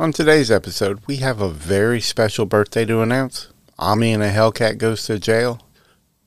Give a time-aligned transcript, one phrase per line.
[0.00, 3.48] On today's episode, we have a very special birthday to announce.
[3.80, 5.60] Omi in a Hellcat goes to jail.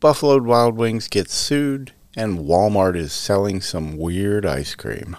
[0.02, 5.16] Buffalo Wild Wings gets sued, and Walmart is selling some weird ice cream.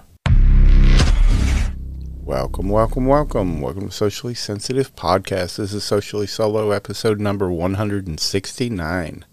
[2.23, 3.63] Welcome, welcome, welcome.
[3.63, 5.57] Welcome to Socially Sensitive Podcast.
[5.57, 9.25] This is Socially Solo episode number 169.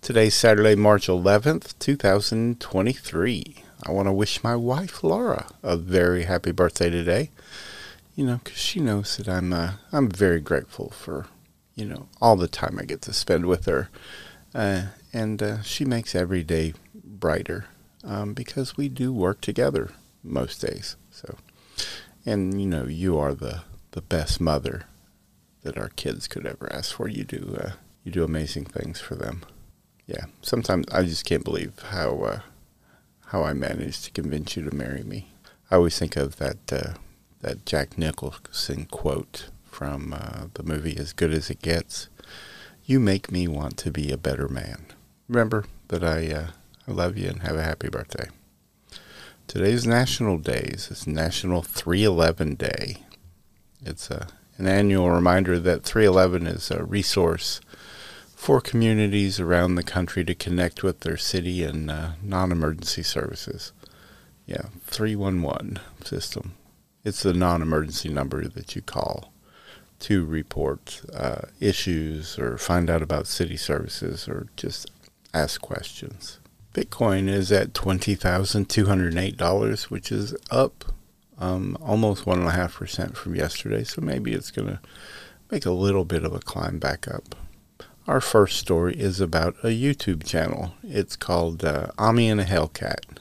[0.00, 3.56] Today's Saturday, March 11th, 2023.
[3.82, 7.32] I want to wish my wife Laura a very happy birthday today
[8.16, 11.26] you know, because she knows that I'm uh, I'm very grateful for
[11.76, 13.90] you know all the time I get to spend with her,
[14.54, 17.66] uh, and uh, she makes every day brighter
[18.02, 19.90] um, because we do work together
[20.24, 20.96] most days.
[21.10, 21.36] So,
[22.24, 24.86] and you know, you are the the best mother
[25.62, 27.08] that our kids could ever ask for.
[27.08, 29.44] You do uh, you do amazing things for them.
[30.06, 32.40] Yeah, sometimes I just can't believe how uh,
[33.26, 35.28] how I managed to convince you to marry me.
[35.70, 36.94] I always think of that uh,
[37.40, 42.08] that Jack Nicholson quote from uh, the movie As Good as It Gets.
[42.84, 44.86] You make me want to be a better man.
[45.28, 46.46] Remember that I, uh,
[46.88, 48.28] I love you and have a happy birthday.
[49.46, 50.88] Today's National Days.
[50.90, 52.96] is National 311 Day.
[53.84, 54.26] It's a, uh,
[54.58, 57.60] an annual reminder that 311 is a resource
[58.34, 63.72] for communities around the country to connect with their city and uh, non emergency services.
[64.46, 66.54] Yeah, 311 system.
[67.06, 69.32] It's the non emergency number that you call
[70.00, 74.90] to report uh, issues or find out about city services or just
[75.32, 76.40] ask questions.
[76.74, 80.86] Bitcoin is at $20,208, which is up
[81.38, 83.84] um, almost 1.5% from yesterday.
[83.84, 84.80] So maybe it's going to
[85.48, 87.36] make a little bit of a climb back up.
[88.08, 90.74] Our first story is about a YouTube channel.
[90.82, 93.18] It's called uh, Omi in a Hellcat.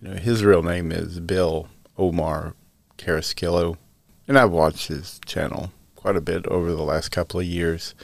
[0.00, 2.54] You know, his real name is Bill Omar
[2.98, 3.78] Carrasquillo,
[4.26, 7.94] and I've watched his channel quite a bit over the last couple of years.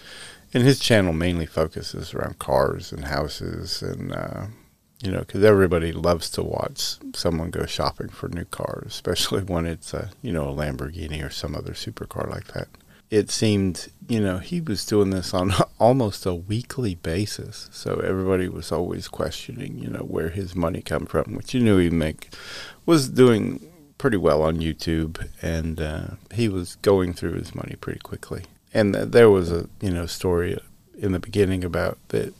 [0.52, 4.46] And his channel mainly focuses around cars and houses, and uh,
[5.02, 9.66] you know, because everybody loves to watch someone go shopping for new cars, especially when
[9.66, 12.68] it's a you know a Lamborghini or some other supercar like that.
[13.10, 18.48] It seemed, you know, he was doing this on almost a weekly basis, so everybody
[18.48, 22.32] was always questioning, you know, where his money come from, which you knew he'd make
[22.86, 23.60] was doing
[24.04, 28.44] pretty well on YouTube, and uh, he was going through his money pretty quickly.
[28.74, 30.58] And th- there was a you know story
[30.98, 32.34] in the beginning about that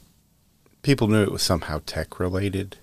[0.83, 2.77] people knew it was somehow tech related.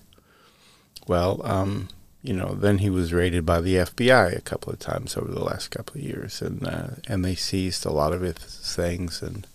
[1.06, 1.90] Well, um,
[2.24, 5.44] you know, then he was raided by the FBI a couple of times over the
[5.44, 9.46] last couple of years, and uh, and they seized a lot of his things, and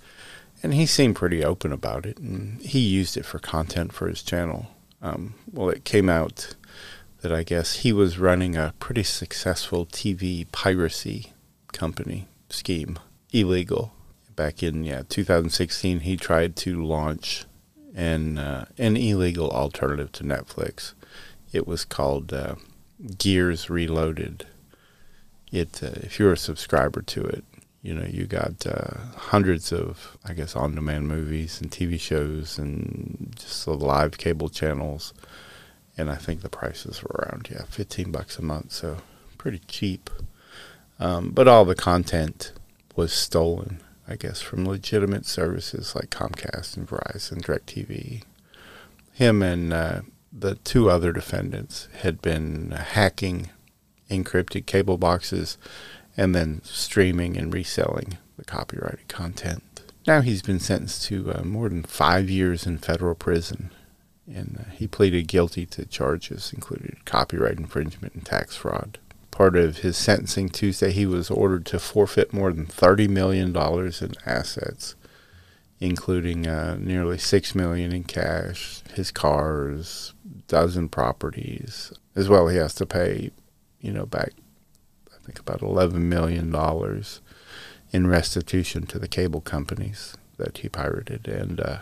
[0.64, 4.24] and he seemed pretty open about it, and he used it for content for his
[4.24, 4.68] channel.
[5.02, 6.56] Um, well, it came out
[7.28, 11.34] that I guess he was running a pretty successful TV piracy
[11.74, 12.98] company scheme,
[13.34, 13.92] illegal.
[14.34, 17.44] Back in yeah 2016, he tried to launch
[17.94, 20.94] an uh, an illegal alternative to Netflix.
[21.52, 22.56] It was called uh,
[23.18, 24.46] Gears Reloaded.
[25.52, 27.44] It uh, if you're a subscriber to it,
[27.82, 29.00] you know you got uh,
[29.34, 35.14] hundreds of I guess on-demand movies and TV shows and just the live cable channels
[35.98, 38.98] and I think the prices were around yeah, fifteen bucks a month, so
[39.38, 40.10] pretty cheap.
[41.00, 42.54] Um, but all the content
[42.96, 48.24] was stolen, I guess, from legitimate services like Comcast and Verizon, DirecTV.
[49.14, 53.50] Him and uh, the two other defendants had been hacking
[54.10, 55.58] encrypted cable boxes
[56.16, 59.82] and then streaming and reselling the copyrighted content.
[60.06, 63.72] Now he's been sentenced to uh, more than five years in federal prison
[64.34, 69.00] and uh, he pleaded guilty to charges including copyright infringement and tax fraud.
[69.32, 74.16] Part of his sentencing Tuesday, he was ordered to forfeit more than $30 million in
[74.26, 74.96] assets,
[75.80, 80.14] including uh, nearly 6 million in cash, his cars,
[80.48, 81.94] dozen properties.
[82.16, 83.32] As well, he has to pay,
[83.80, 84.32] you know, back,
[85.14, 86.54] I think, about $11 million
[87.92, 91.28] in restitution to the cable companies that he pirated.
[91.28, 91.78] And, uh,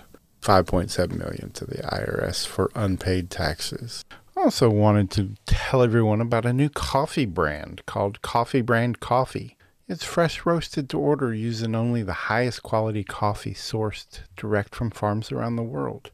[0.46, 4.06] 5.7 million to the IRS for unpaid taxes.
[4.38, 9.58] Also wanted to tell everyone about a new coffee brand called Coffee Brand Coffee.
[9.88, 15.32] It's fresh roasted to order using only the highest quality coffee sourced direct from farms
[15.32, 16.12] around the world.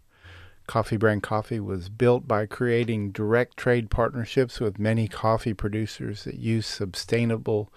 [0.66, 6.36] Coffee Brand Coffee was built by creating direct trade partnerships with many coffee producers that
[6.36, 7.69] use sustainable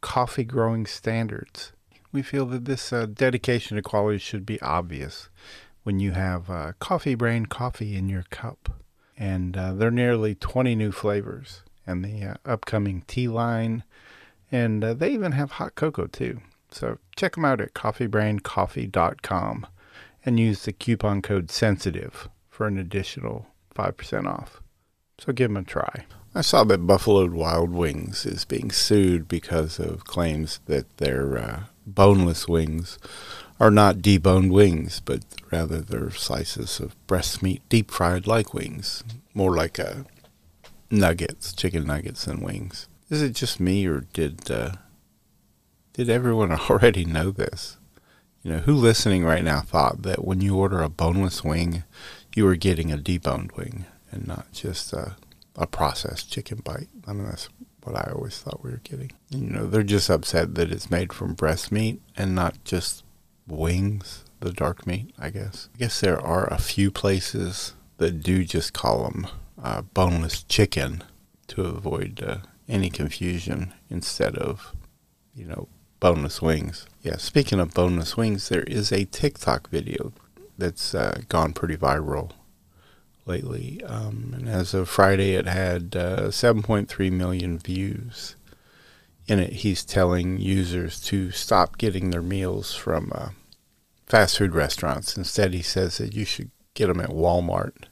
[0.00, 1.70] coffee growing standards.
[2.10, 5.28] We feel that this uh, dedication to quality should be obvious
[5.82, 8.80] when you have uh, Coffee Brand coffee in your cup.
[9.16, 11.62] And uh, there are nearly 20 new flavors.
[11.86, 13.84] And the uh, upcoming tea line
[14.52, 16.40] And uh, they even have hot cocoa too.
[16.70, 19.66] So check them out at coffeebrandcoffee.com
[20.24, 24.62] and use the coupon code sensitive for an additional 5% off.
[25.18, 26.04] So give them a try.
[26.34, 31.60] I saw that Buffalo Wild Wings is being sued because of claims that their uh,
[31.86, 32.98] boneless wings
[33.60, 35.22] are not deboned wings, but
[35.52, 39.04] rather they're slices of breast meat deep fried like wings,
[39.34, 39.96] more like uh,
[40.90, 42.88] nuggets, chicken nuggets than wings.
[43.10, 44.72] Is it just me, or did uh,
[45.92, 47.76] did everyone already know this?
[48.42, 51.84] You know, who listening right now thought that when you order a boneless wing,
[52.34, 55.16] you were getting a deboned wing and not just a,
[55.56, 56.88] a processed chicken bite?
[57.06, 57.50] I mean, that's
[57.82, 59.12] what I always thought we were getting.
[59.28, 63.04] You know, they're just upset that it's made from breast meat and not just
[63.50, 65.68] wings, the dark meat, I guess.
[65.74, 69.26] I guess there are a few places that do just call them
[69.62, 71.04] uh, boneless chicken
[71.48, 72.38] to avoid uh,
[72.68, 74.74] any confusion instead of,
[75.34, 75.68] you know,
[76.00, 76.86] boneless wings.
[77.02, 80.12] Yeah, speaking of boneless wings, there is a TikTok video
[80.56, 82.32] that's uh, gone pretty viral
[83.26, 83.82] lately.
[83.84, 88.36] Um, and as of Friday, it had uh, 7.3 million views.
[89.26, 93.28] In it, he's telling users to stop getting their meals from uh,
[94.10, 95.16] fast food restaurants.
[95.16, 97.84] Instead, he says that you should get them at Walmart.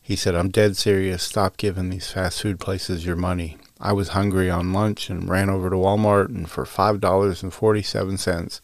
[0.00, 1.22] He said, I'm dead serious.
[1.22, 3.58] Stop giving these fast food places your money.
[3.78, 8.60] I was hungry on lunch and ran over to Walmart and for $5.47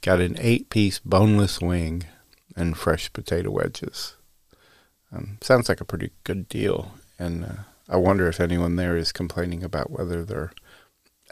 [0.00, 2.04] got an eight piece boneless wing
[2.56, 4.16] and fresh potato wedges.
[5.12, 6.92] Um, sounds like a pretty good deal.
[7.18, 7.52] And uh,
[7.88, 10.52] I wonder if anyone there is complaining about whether they're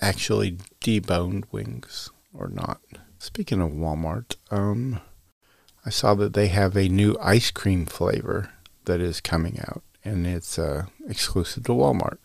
[0.00, 2.80] actually deboned wings or not.
[3.18, 5.00] Speaking of Walmart, um,
[5.84, 8.50] I saw that they have a new ice cream flavor
[8.84, 12.18] that is coming out, and it's uh, exclusive to Walmart.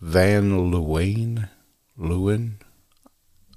[0.00, 1.48] Van Leeuwen,
[1.98, 2.54] Leeuwen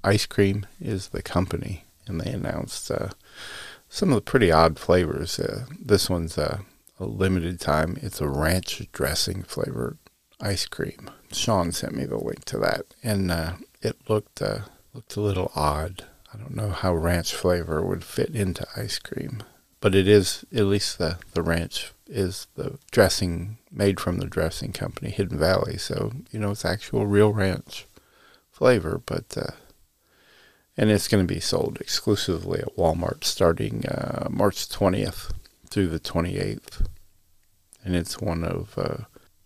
[0.02, 3.10] Ice Cream is the company, and they announced uh,
[3.88, 5.38] some of the pretty odd flavors.
[5.38, 6.60] Uh, this one's uh,
[6.98, 7.98] a limited time.
[8.00, 9.98] It's a ranch dressing flavored
[10.40, 11.10] ice cream.
[11.32, 13.52] Sean sent me the link to that, and uh,
[13.82, 14.60] it looked uh,
[14.94, 16.06] looked a little odd.
[16.32, 19.42] I don't know how ranch flavor would fit into ice cream,
[19.80, 24.72] but it is at least the the ranch is the dressing made from the dressing
[24.72, 25.76] company Hidden Valley.
[25.76, 27.86] So you know it's actual real ranch
[28.50, 29.52] flavor, but uh,
[30.76, 35.32] and it's going to be sold exclusively at Walmart starting uh, March twentieth
[35.68, 36.86] through the twenty eighth,
[37.84, 39.04] and it's one of uh,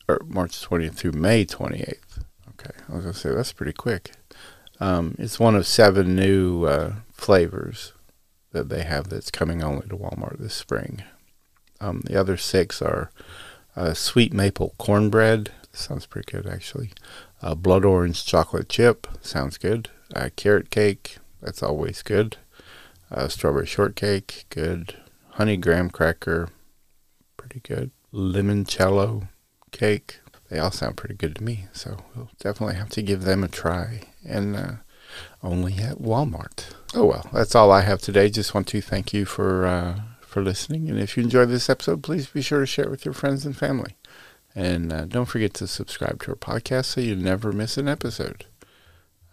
[0.08, 2.24] or March twentieth through May twenty eighth.
[2.50, 4.12] Okay, I was going to say that's pretty quick.
[4.80, 7.92] Um, it's one of seven new uh, flavors
[8.52, 11.02] that they have that's coming only to Walmart this spring.
[11.80, 13.10] Um, the other six are
[13.76, 15.50] uh, sweet maple cornbread.
[15.72, 16.90] Sounds pretty good, actually.
[17.42, 19.06] Uh, blood orange chocolate chip.
[19.20, 19.90] Sounds good.
[20.14, 21.18] Uh, carrot cake.
[21.42, 22.36] That's always good.
[23.10, 24.46] Uh, strawberry shortcake.
[24.50, 24.96] Good.
[25.30, 26.48] Honey graham cracker.
[27.36, 27.90] Pretty good.
[28.12, 29.28] Limoncello
[29.72, 30.20] cake.
[30.50, 33.48] They all sound pretty good to me, so we'll definitely have to give them a
[33.48, 34.02] try.
[34.24, 34.72] And uh,
[35.42, 36.74] only at Walmart.
[36.94, 38.30] Oh well, that's all I have today.
[38.30, 40.88] Just want to thank you for uh, for listening.
[40.88, 43.46] And if you enjoyed this episode, please be sure to share it with your friends
[43.46, 43.96] and family.
[44.54, 48.46] And uh, don't forget to subscribe to our podcast so you never miss an episode.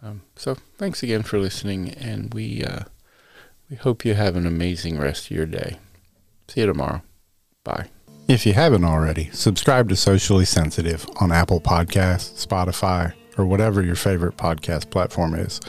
[0.02, 2.84] Um, so thanks again for listening, and we uh,
[3.70, 5.78] we hope you have an amazing rest of your day.
[6.48, 7.02] See you tomorrow.
[7.64, 7.88] Bye.
[8.28, 13.96] If you haven't already, subscribe to Socially Sensitive on Apple Podcasts, Spotify, or whatever your
[13.96, 15.60] favorite podcast platform is.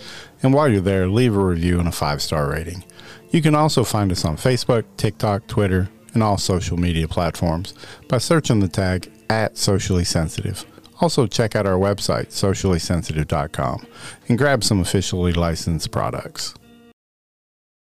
[0.44, 2.84] And while you're there, leave a review and a five star rating.
[3.32, 7.74] You can also find us on Facebook, TikTok, Twitter, and all social media platforms
[8.08, 10.64] by searching the tag at Socially Sensitive.
[11.02, 13.86] Also, check out our website, sociallysensitive.com,
[14.30, 16.54] and grab some officially licensed products.